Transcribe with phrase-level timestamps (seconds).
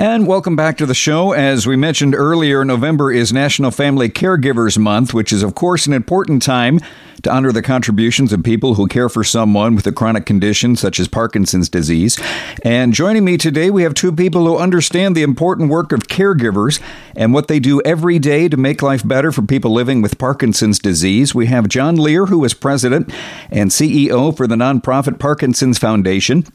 [0.00, 1.32] And welcome back to the show.
[1.32, 5.92] As we mentioned earlier, November is National Family Caregivers Month, which is, of course, an
[5.92, 6.80] important time
[7.22, 10.98] to honor the contributions of people who care for someone with a chronic condition such
[11.00, 12.18] as Parkinson's disease.
[12.64, 16.80] And joining me today, we have two people who understand the important work of caregivers
[17.14, 20.78] and what they do every day to make life better for people living with Parkinson's
[20.78, 21.34] disease.
[21.34, 23.12] We have John Lehr, who is president
[23.50, 26.46] and CEO for the nonprofit Parkinson's Foundation.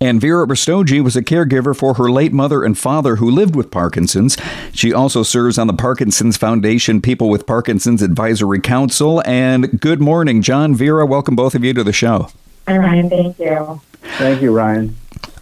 [0.00, 3.70] And Veera Rastogi was a caregiver for her late mother and father who lived with
[3.70, 4.36] Parkinson's.
[4.72, 9.22] She also serves on the Parkinson's Foundation People with Parkinson's Advisory Council.
[9.26, 11.06] And good morning, John, Veera.
[11.06, 12.28] Welcome both of you to the show.
[12.68, 13.08] Hi, Ryan.
[13.08, 13.80] Thank you.
[14.18, 14.96] Thank you, Ryan.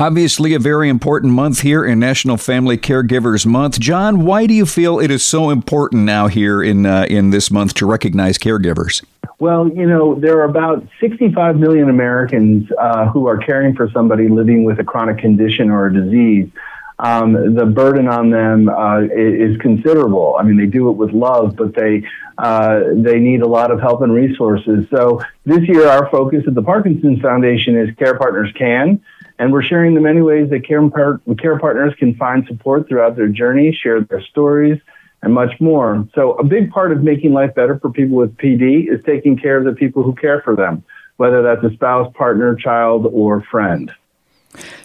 [0.00, 3.78] Obviously, a very important month here in National Family Caregivers Month.
[3.78, 7.50] John, why do you feel it is so important now here in uh, in this
[7.50, 9.04] month to recognize caregivers?
[9.40, 14.28] Well, you know, there are about 65 million Americans uh, who are caring for somebody
[14.28, 16.50] living with a chronic condition or a disease.
[16.98, 20.36] Um, the burden on them uh, is considerable.
[20.38, 23.80] I mean, they do it with love, but they uh, they need a lot of
[23.80, 24.84] help and resources.
[24.90, 29.02] So this year, our focus at the Parkinson's Foundation is Care Partners Can,
[29.38, 33.16] and we're sharing the many ways that care, par- care partners can find support throughout
[33.16, 34.78] their journey, share their stories,
[35.22, 36.06] and much more.
[36.14, 39.58] So, a big part of making life better for people with PD is taking care
[39.58, 40.82] of the people who care for them,
[41.16, 43.92] whether that's a spouse, partner, child, or friend.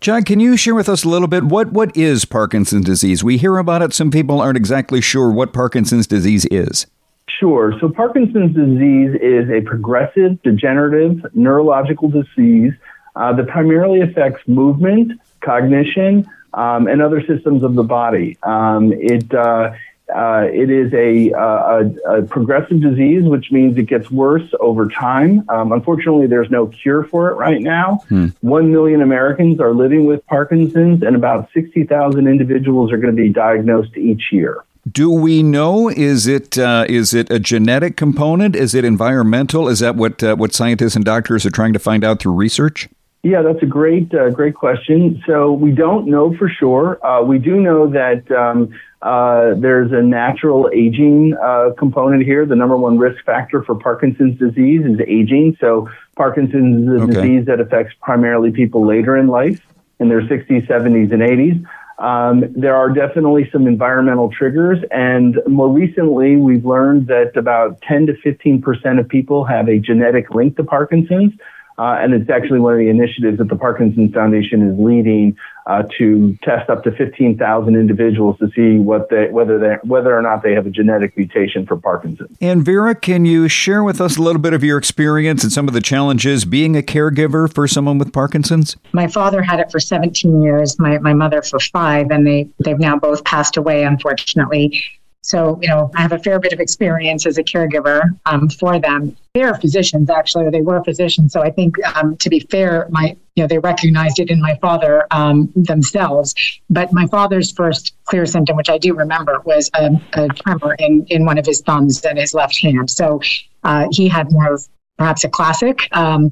[0.00, 3.22] John, can you share with us a little bit what, what is Parkinson's disease?
[3.22, 3.92] We hear about it.
[3.92, 6.86] Some people aren't exactly sure what Parkinson's disease is.
[7.28, 7.74] Sure.
[7.80, 12.72] So, Parkinson's disease is a progressive degenerative neurological disease
[13.16, 18.38] uh, that primarily affects movement, cognition, um, and other systems of the body.
[18.42, 19.72] Um, it uh,
[20.14, 24.88] uh, it is a, uh, a, a, progressive disease, which means it gets worse over
[24.88, 25.44] time.
[25.48, 28.00] Um, unfortunately, there's no cure for it right now.
[28.08, 28.28] Hmm.
[28.40, 33.30] One million Americans are living with Parkinson's, and about 60,000 individuals are going to be
[33.30, 34.64] diagnosed each year.
[34.90, 35.88] Do we know?
[35.88, 38.56] Is it uh, is it a genetic component?
[38.56, 39.68] Is it environmental?
[39.68, 42.88] Is that what uh, what scientists and doctors are trying to find out through research?
[43.22, 45.22] Yeah, that's a great, uh, great question.
[45.26, 47.04] So we don't know for sure.
[47.06, 52.44] Uh, we do know that um, uh, there's a natural aging uh, component here.
[52.44, 55.56] The number one risk factor for Parkinson's disease is aging.
[55.60, 57.12] So Parkinson's is a okay.
[57.12, 59.60] disease that affects primarily people later in life,
[60.00, 61.64] in their 60s, 70s, and 80s.
[61.98, 68.06] Um, there are definitely some environmental triggers, and more recently, we've learned that about 10
[68.06, 71.34] to 15 percent of people have a genetic link to Parkinson's.
[71.82, 75.82] Uh, and it's actually one of the initiatives that the Parkinson's Foundation is leading uh,
[75.98, 80.44] to test up to 15,000 individuals to see what they, whether they, whether or not
[80.44, 82.36] they have a genetic mutation for Parkinson's.
[82.40, 85.66] And Veera, can you share with us a little bit of your experience and some
[85.66, 88.76] of the challenges being a caregiver for someone with Parkinson's?
[88.92, 92.78] My father had it for 17 years, my, my mother for five, and they, they've
[92.78, 94.80] now both passed away, unfortunately.
[95.24, 98.80] So, you know, I have a fair bit of experience as a caregiver um, for
[98.80, 99.16] them.
[99.34, 101.32] They're physicians, actually, or they were physicians.
[101.32, 104.58] So I think, um, to be fair, my, you know, they recognized it in my
[104.60, 106.34] father um, themselves.
[106.68, 111.06] But my father's first clear symptom, which I do remember, was a, a tremor in,
[111.08, 112.90] in one of his thumbs and his left hand.
[112.90, 113.20] So
[113.62, 114.68] uh, he had more of
[114.98, 116.30] perhaps a classic um,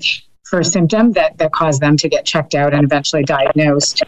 [0.51, 4.03] first symptom that, that caused them to get checked out and eventually diagnosed.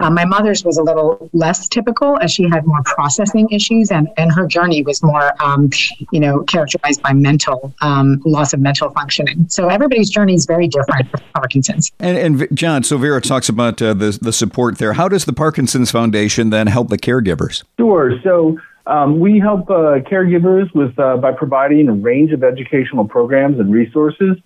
[0.00, 4.08] Uh, my mother's was a little less typical as she had more processing issues and,
[4.16, 5.70] and her journey was more, um,
[6.10, 9.46] you know, characterized by mental um, loss of mental functioning.
[9.48, 11.92] So everybody's journey is very different for Parkinson's.
[12.00, 14.94] And, and John, so Veera talks about uh, the, the support there.
[14.94, 17.62] How does the Parkinson's Foundation then help the caregivers?
[17.78, 18.18] Sure.
[18.22, 23.58] So um, we help uh, caregivers with uh, by providing a range of educational programs
[23.60, 24.36] and resources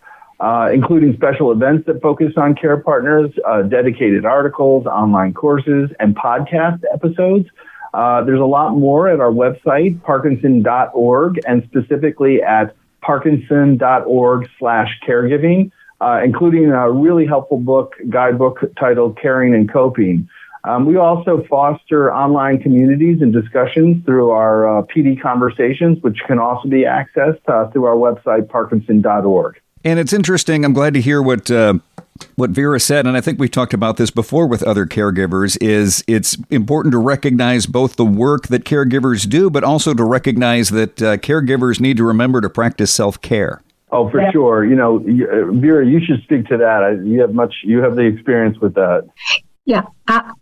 [0.40, 6.14] uh, including special events that focus on care partners, uh, dedicated articles, online courses, and
[6.16, 7.48] podcast episodes.
[7.94, 15.70] Uh, there's a lot more at our website, parkinson.org, and specifically at parkinson.org slash caregiving,
[16.00, 20.28] uh, including a really helpful book, guidebook titled Caring and Coping.
[20.64, 26.38] Um, we also foster online communities and discussions through our uh, PD conversations, which can
[26.38, 29.60] also be accessed uh, through our website, parkinson.org.
[29.84, 30.64] And it's interesting.
[30.64, 31.74] I'm glad to hear what uh,
[32.34, 35.56] what Veera said, and I think we've talked about this before with other caregivers.
[35.60, 40.70] Is it's important to recognize both the work that caregivers do, but also to recognize
[40.70, 43.62] that uh, caregivers need to remember to practice self care.
[43.90, 44.30] Oh, for yeah.
[44.32, 44.66] sure.
[44.66, 47.02] You know, uh, Veera, you should speak to that.
[47.04, 47.54] You have much.
[47.62, 49.08] You have the experience with that.
[49.64, 49.82] Yeah,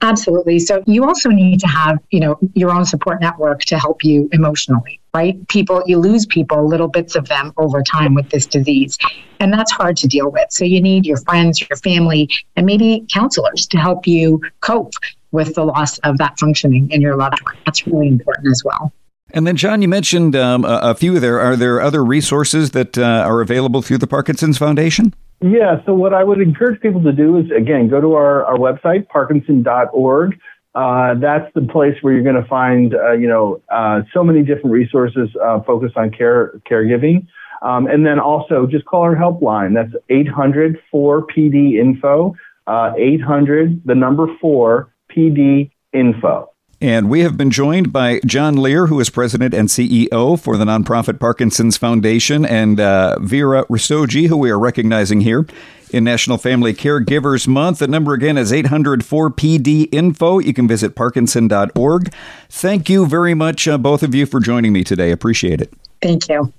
[0.02, 0.60] absolutely.
[0.60, 4.28] So you also need to have, you know, your own support network to help you
[4.30, 5.48] emotionally, right?
[5.48, 8.98] People, you lose people, little bits of them over time with this disease.
[9.40, 10.46] And that's hard to deal with.
[10.50, 14.92] So you need your friends, your family, and maybe counselors to help you cope
[15.32, 17.56] with the loss of that functioning in your loved one.
[17.64, 18.92] That's really important as well.
[19.32, 21.40] And then, John, you mentioned um, a, a, few there.
[21.40, 25.14] Are there other resources that uh, are available through the Parkinson's Foundation?
[25.40, 28.56] Yeah, so what I would encourage people to do is, again, go to our, our
[28.56, 30.38] website, parkinson.org.
[30.76, 34.42] Uh, that's the place where you're going to find, uh, you know, uh, so many
[34.42, 37.26] different resources uh, focused on care caregiving.
[37.62, 39.74] Um, and then also just call our helpline.
[39.74, 42.36] That's 800 4 PD info,
[42.66, 46.50] uh, 800, the number 4 PD info.
[46.80, 50.64] And we have been joined by John Lehr, who is president and CEO for the
[50.64, 55.46] nonprofit Parkinson's Foundation, and uh, Veera Rastogi, who we are recognizing here
[55.90, 57.78] in National Family Caregivers Month.
[57.78, 60.38] The number again is 804 PD info.
[60.38, 62.12] You can visit parkinson.org.
[62.50, 65.10] Thank you very much, uh, both of you, for joining me today.
[65.10, 65.72] Appreciate it.
[66.02, 66.52] Thank you.